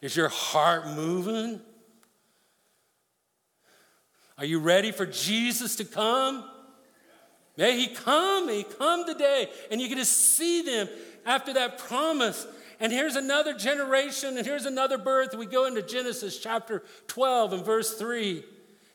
[0.00, 1.60] Is your heart moving?
[4.36, 6.42] Are you ready for Jesus to come?
[7.56, 9.48] May he come, may he come today.
[9.70, 10.88] And you get to see them
[11.24, 12.46] after that promise.
[12.82, 15.36] And here's another generation, and here's another birth.
[15.36, 18.42] We go into Genesis chapter 12 and verse 3.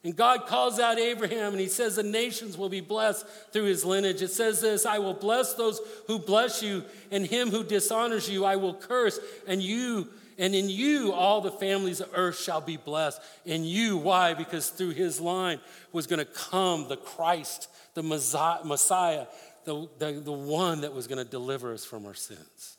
[0.04, 3.86] And God calls out Abraham and he says, The nations will be blessed through his
[3.86, 4.22] lineage.
[4.22, 8.44] It says this I will bless those who bless you, and him who dishonors you
[8.44, 12.76] I will curse, and you and in you all the families of earth shall be
[12.76, 13.22] blessed.
[13.46, 14.34] In you, why?
[14.34, 15.62] Because through his line
[15.94, 19.28] was going to come the Christ, the Messiah,
[19.64, 22.77] the, the, the one that was going to deliver us from our sins.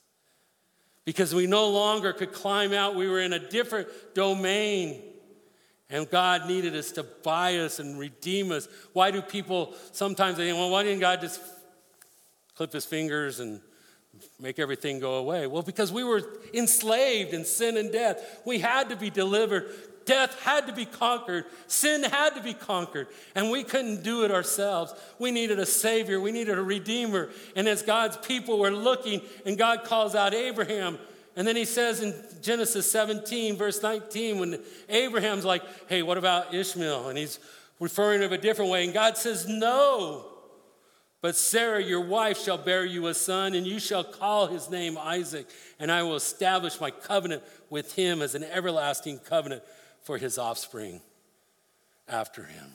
[1.09, 5.03] Because we no longer could climb out, we were in a different domain.
[5.89, 8.69] And God needed us to buy us and redeem us.
[8.93, 11.41] Why do people sometimes think, well, why didn't God just
[12.57, 13.63] clip his fingers and
[14.39, 15.47] make everything go away?
[15.47, 16.21] Well, because we were
[16.53, 18.43] enslaved in sin and death.
[18.45, 19.73] We had to be delivered.
[20.09, 21.45] Death had to be conquered.
[21.67, 23.09] Sin had to be conquered.
[23.35, 24.95] And we couldn't do it ourselves.
[25.19, 26.19] We needed a Savior.
[26.19, 27.29] We needed a Redeemer.
[27.55, 30.99] And as God's people were looking, and God calls out Abraham,
[31.37, 36.55] and then he says in Genesis 17, verse 19, when Abraham's like, hey, what about
[36.55, 37.11] Ishmael?
[37.11, 37.39] And he's
[37.79, 38.85] referring to him a different way.
[38.85, 40.25] And God says, no.
[41.21, 44.97] But Sarah, your wife, shall bear you a son, and you shall call his name
[44.97, 45.47] Isaac,
[45.79, 49.63] and I will establish my covenant with him as an everlasting covenant
[50.03, 51.01] for his offspring
[52.09, 52.73] after him.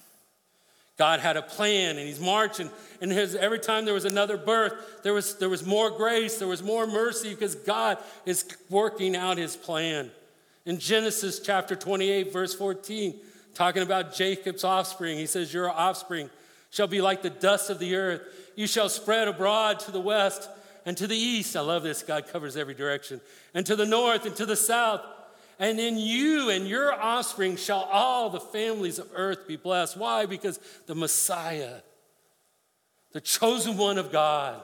[0.97, 2.69] God had a plan and he's marching.
[3.01, 6.47] And his, every time there was another birth, there was, there was more grace, there
[6.47, 10.12] was more mercy because God is working out his plan.
[10.65, 13.15] In Genesis chapter 28, verse 14,
[13.53, 16.29] talking about Jacob's offspring, he says, Your offspring
[16.69, 18.21] shall be like the dust of the earth.
[18.55, 20.47] You shall spread abroad to the west
[20.86, 21.55] and to the east.
[21.55, 22.03] I love this.
[22.03, 23.19] God covers every direction.
[23.53, 25.01] And to the north and to the south.
[25.63, 29.95] And in you and your offspring shall all the families of earth be blessed.
[29.95, 30.26] Why?
[30.26, 31.76] Because the Messiah,
[33.13, 34.62] the chosen one of God,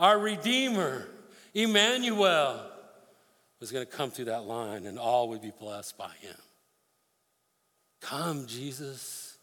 [0.00, 1.06] our Redeemer,
[1.54, 2.60] Emmanuel,
[3.60, 6.34] was going to come through that line and all would be blessed by him.
[8.00, 9.38] Come, Jesus.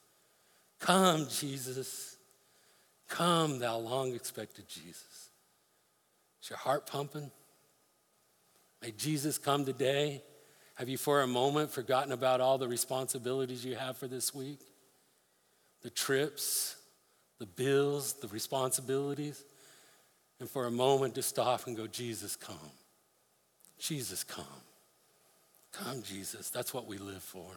[0.81, 2.17] Come, Jesus.
[3.07, 5.29] Come, thou long expected Jesus.
[6.43, 7.31] Is your heart pumping?
[8.81, 10.21] May Jesus come today.
[10.77, 14.59] Have you for a moment forgotten about all the responsibilities you have for this week?
[15.81, 16.75] The trips,
[17.39, 19.43] the bills, the responsibilities?
[20.39, 22.55] And for a moment to stop and go, Jesus, come.
[23.79, 24.45] Jesus, come.
[25.71, 26.51] Come, Jesus.
[26.51, 27.49] That's what we live for.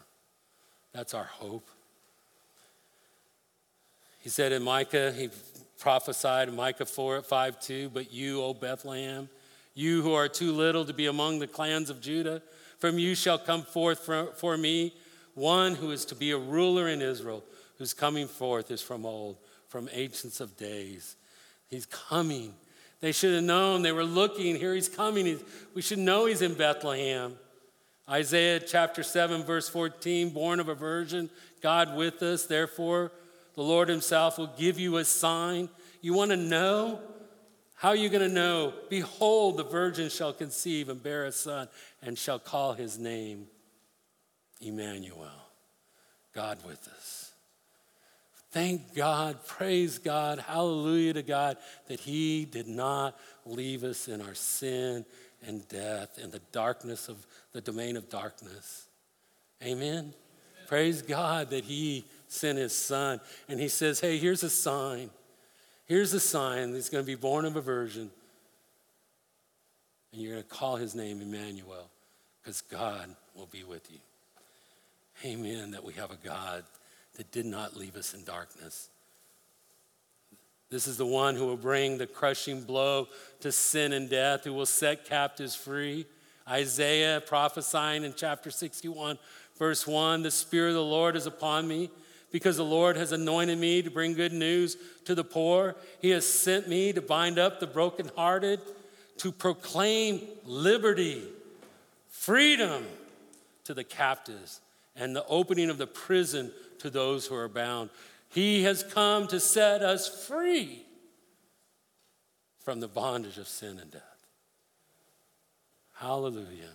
[0.95, 1.69] That's our hope.
[4.21, 5.29] He said in Micah, he
[5.79, 9.29] prophesied in Micah 4 5 2, but you, O Bethlehem,
[9.75, 12.43] you who are too little to be among the clans of Judah,
[12.81, 14.95] from you shall come forth for, for me
[15.35, 17.45] one who is to be a ruler in Israel,
[17.79, 19.37] whose coming forth is from old,
[19.69, 21.17] from ancients of days.
[21.69, 22.55] He's coming.
[23.01, 23.83] They should have known.
[23.83, 24.57] They were looking.
[24.57, 25.27] Here he's coming.
[25.27, 25.43] He's,
[25.75, 27.37] we should know he's in Bethlehem.
[28.09, 31.31] Isaiah chapter 7, verse 14, born of a virgin,
[31.63, 32.45] God with us.
[32.45, 33.13] Therefore,
[33.55, 35.69] the Lord Himself will give you a sign.
[36.01, 37.01] You want to know?
[37.81, 38.75] How are you going to know?
[38.91, 41.67] Behold, the virgin shall conceive and bear a son
[42.03, 43.47] and shall call his name
[44.61, 45.31] Emmanuel,
[46.35, 47.33] God with us.
[48.51, 51.57] Thank God, praise God, hallelujah to God
[51.89, 55.07] that He did not leave us in our sin
[55.47, 58.89] and death, in the darkness of the domain of darkness.
[59.63, 59.81] Amen.
[59.81, 60.15] Amen.
[60.69, 63.21] Praise God that He sent his son.
[63.49, 65.11] And he says, Hey, here's a sign.
[65.91, 66.73] Here's a sign.
[66.73, 68.13] that's going to be born of a virgin.
[70.13, 71.91] And you're going to call his name Emmanuel
[72.41, 73.99] because God will be with you.
[75.25, 75.73] Amen.
[75.73, 76.63] That we have a God
[77.17, 78.89] that did not leave us in darkness.
[80.71, 83.09] This is the one who will bring the crushing blow
[83.41, 86.07] to sin and death, who will set captives free.
[86.49, 89.19] Isaiah prophesying in chapter 61,
[89.59, 91.91] verse 1 The Spirit of the Lord is upon me
[92.31, 95.77] because the Lord has anointed me to bring good news to the poor.
[96.01, 98.61] He has sent me to bind up the brokenhearted,
[99.19, 101.23] to proclaim liberty,
[102.09, 102.87] freedom
[103.65, 104.61] to the captives,
[104.97, 107.91] and the opening of the prison to those who are bound.
[108.29, 110.85] He has come to set us free
[112.61, 114.03] from the bondage of sin and death.
[115.95, 116.75] Hallelujah.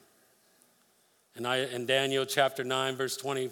[1.36, 3.50] And I, in Daniel chapter 9, verse 20,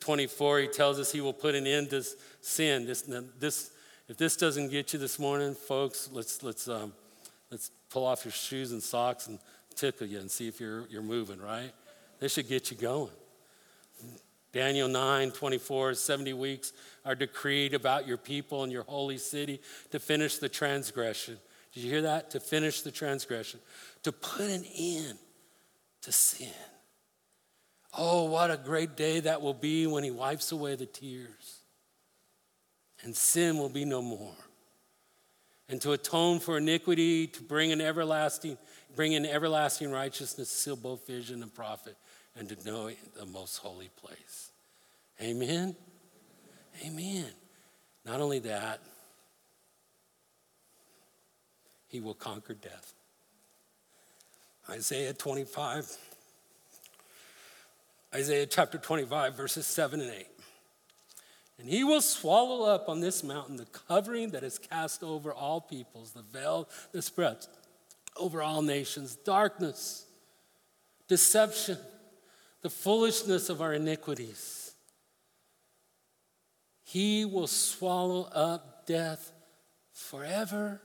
[0.00, 2.02] 24, he tells us he will put an end to
[2.40, 2.86] sin.
[2.86, 3.02] This,
[3.38, 3.70] this,
[4.08, 6.92] if this doesn't get you this morning, folks, let's, let's, um,
[7.50, 9.38] let's pull off your shoes and socks and
[9.74, 11.72] tickle you and see if you're, you're moving, right?
[12.20, 13.10] This should get you going.
[14.52, 16.72] Daniel 9, 24, 70 weeks
[17.04, 21.36] are decreed about your people and your holy city to finish the transgression.
[21.74, 22.30] Did you hear that?
[22.30, 23.60] To finish the transgression,
[24.02, 25.18] to put an end
[26.02, 26.48] to sin.
[27.98, 31.60] Oh, what a great day that will be when he wipes away the tears,
[33.02, 34.34] and sin will be no more.
[35.68, 38.58] And to atone for iniquity, to bring an everlasting,
[38.94, 41.96] bring in everlasting righteousness, to seal both vision and prophet,
[42.38, 44.50] and to know the most holy place.
[45.20, 45.74] Amen.
[46.84, 47.26] Amen.
[48.04, 48.80] Not only that,
[51.88, 52.92] he will conquer death.
[54.68, 55.96] Isaiah 25,
[58.16, 60.26] Isaiah chapter 25, verses 7 and 8.
[61.58, 65.60] And he will swallow up on this mountain the covering that is cast over all
[65.60, 67.46] peoples, the veil that spreads
[68.16, 70.06] over all nations, darkness,
[71.08, 71.76] deception,
[72.62, 74.72] the foolishness of our iniquities.
[76.84, 79.30] He will swallow up death
[79.92, 80.80] forever.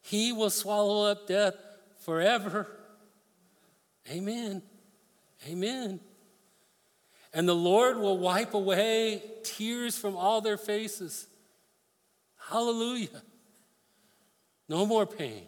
[0.00, 1.56] He will swallow up death
[1.98, 2.78] forever.
[4.10, 4.62] Amen.
[5.48, 6.00] Amen.
[7.34, 11.26] And the Lord will wipe away tears from all their faces.
[12.50, 13.22] Hallelujah.
[14.68, 15.44] No more pain.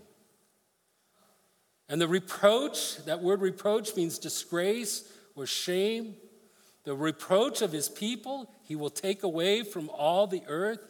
[1.89, 6.17] And the reproach, that word reproach means disgrace or shame.
[6.85, 10.81] The reproach of his people, he will take away from all the earth.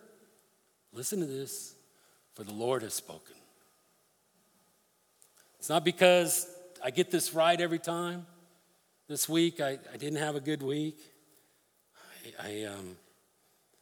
[0.93, 1.75] Listen to this,
[2.35, 3.35] for the Lord has spoken.
[5.59, 6.54] It's not because
[6.85, 8.27] I get this right every time.
[9.09, 10.99] This week, I, I didn't have a good week.
[12.39, 12.97] I, I um,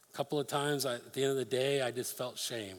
[0.09, 2.77] a couple of times I, at the end of the day, I just felt shame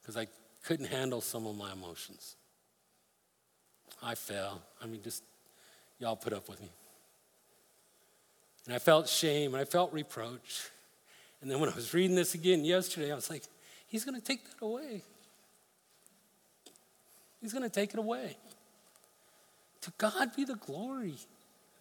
[0.00, 0.28] because I
[0.64, 2.36] couldn't handle some of my emotions.
[4.00, 4.62] I fell.
[4.80, 5.24] I mean, just
[5.98, 6.68] y'all put up with me.
[8.66, 10.70] And I felt shame and I felt reproach.
[11.42, 13.42] And then when I was reading this again yesterday, I was like,
[13.88, 15.02] He's going to take that away.
[17.40, 18.36] He's going to take it away.
[19.86, 21.14] To God be the glory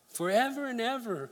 [0.10, 1.32] forever and ever.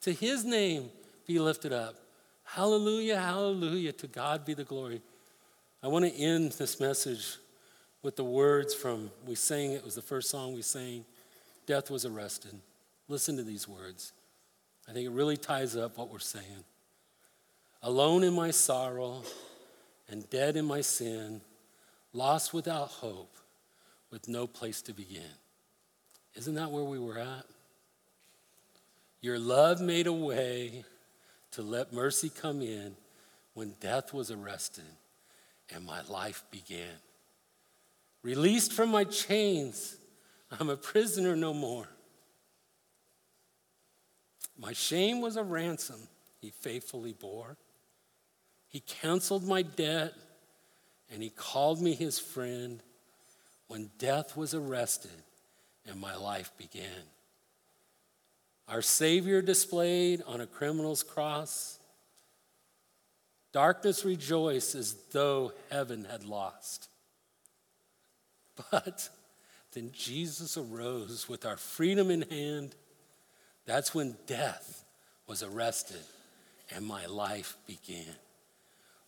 [0.00, 0.88] To His name
[1.26, 1.96] be lifted up.
[2.44, 3.92] Hallelujah, hallelujah.
[3.92, 5.02] To God be the glory.
[5.82, 7.36] I want to end this message
[8.02, 11.04] with the words from, we sang, it was the first song we sang,
[11.66, 12.54] Death Was Arrested.
[13.06, 14.14] Listen to these words.
[14.88, 16.64] I think it really ties up what we're saying.
[17.82, 19.20] Alone in my sorrow
[20.08, 21.42] and dead in my sin,
[22.14, 23.36] lost without hope,
[24.10, 25.20] with no place to begin.
[26.34, 27.44] Isn't that where we were at?
[29.20, 30.84] Your love made a way
[31.52, 32.96] to let mercy come in
[33.54, 34.84] when death was arrested
[35.72, 36.98] and my life began.
[38.22, 39.96] Released from my chains,
[40.50, 41.88] I'm a prisoner no more.
[44.58, 46.08] My shame was a ransom
[46.40, 47.56] he faithfully bore.
[48.68, 50.12] He canceled my debt
[51.12, 52.82] and he called me his friend
[53.68, 55.22] when death was arrested
[55.88, 57.04] and my life began.
[58.68, 61.78] Our Savior displayed on a criminal's cross.
[63.52, 66.88] Darkness rejoiced as though heaven had lost.
[68.70, 69.08] But
[69.72, 72.74] then Jesus arose with our freedom in hand.
[73.66, 74.84] That's when death
[75.26, 76.02] was arrested
[76.74, 78.14] and my life began.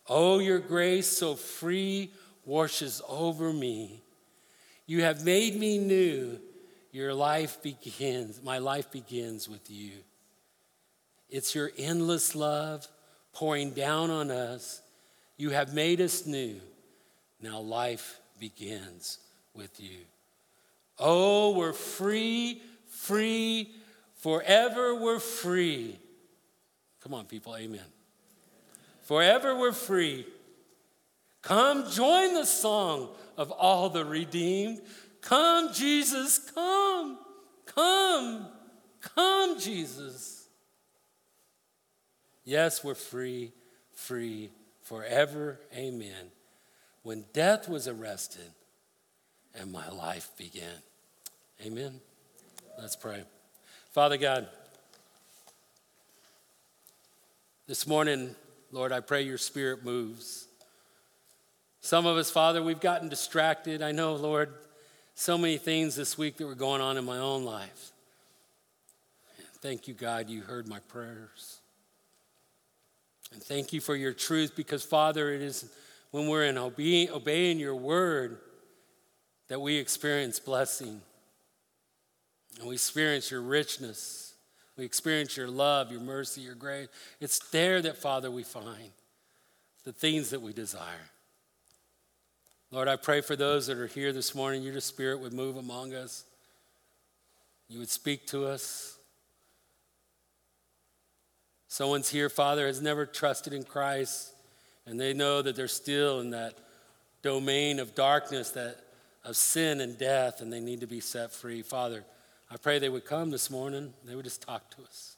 [0.07, 2.11] Oh, your grace so free
[2.45, 4.01] washes over me.
[4.85, 6.39] You have made me new.
[6.91, 9.91] Your life begins, my life begins with you.
[11.29, 12.87] It's your endless love
[13.33, 14.81] pouring down on us.
[15.37, 16.59] You have made us new.
[17.41, 19.19] Now life begins
[19.53, 19.97] with you.
[20.97, 23.71] Oh, we're free, free,
[24.15, 25.99] forever we're free.
[27.03, 27.85] Come on, people, amen.
[29.03, 30.25] Forever we're free.
[31.41, 34.81] Come join the song of all the redeemed.
[35.27, 37.17] Come, Jesus, come,
[37.65, 38.47] come,
[39.01, 40.47] come, Jesus.
[42.45, 43.51] Yes, we're free,
[43.93, 44.51] free
[44.83, 45.59] forever.
[45.75, 46.31] Amen.
[47.03, 48.49] When death was arrested
[49.53, 50.77] and my life began.
[51.65, 51.99] Amen.
[52.79, 53.25] Let's pray.
[53.91, 54.47] Father God,
[57.67, 58.33] this morning,
[58.71, 60.47] Lord, I pray your spirit moves.
[61.81, 63.81] Some of us, Father, we've gotten distracted.
[63.81, 64.53] I know, Lord,
[65.19, 67.91] so many things this week that were going on in my own life.
[69.61, 71.57] Thank you, God, you heard my prayers.
[73.33, 75.71] And thank you for your truth because, Father, it is
[76.11, 78.37] when we're in obeying, obeying your word
[79.47, 81.01] that we experience blessing
[82.59, 84.35] and we experience your richness.
[84.77, 86.89] We experience your love, your mercy, your grace.
[87.19, 88.91] It's there that, Father, we find
[89.83, 91.09] the things that we desire.
[92.69, 95.93] Lord, I pray for those that are here this morning, your spirit would move among
[95.93, 96.25] us.
[97.69, 98.97] You would speak to us.
[101.69, 104.33] Someone's here, Father, has never trusted in Christ,
[104.85, 106.55] and they know that they're still in that
[107.21, 108.77] domain of darkness, that
[109.23, 111.61] of sin and death, and they need to be set free.
[111.61, 112.03] Father,
[112.49, 115.15] I pray they would come this morning, they would just talk to us.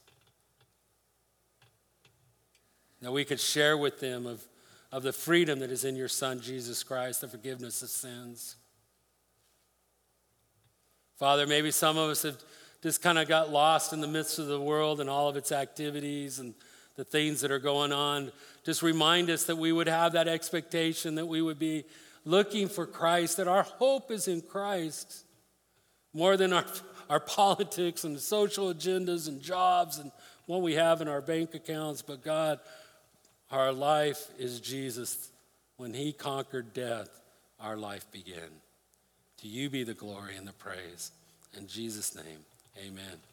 [3.02, 4.44] That we could share with them of,
[4.92, 8.56] of the freedom that is in your Son, Jesus Christ, the forgiveness of sins.
[11.18, 12.38] Father, maybe some of us have
[12.82, 15.52] just kind of got lost in the midst of the world and all of its
[15.52, 16.54] activities and
[16.96, 18.32] the things that are going on.
[18.64, 21.86] Just remind us that we would have that expectation, that we would be
[22.26, 25.26] looking for Christ, that our hope is in Christ
[26.14, 26.66] more than our,
[27.10, 30.12] our politics and social agendas and jobs and
[30.46, 32.02] what we have in our bank accounts.
[32.02, 32.60] But God,
[33.52, 35.30] our life is Jesus.
[35.78, 37.10] When he conquered death,
[37.60, 38.50] our life began.
[39.42, 41.12] To you be the glory and the praise.
[41.58, 42.40] In Jesus' name,
[42.86, 43.29] amen.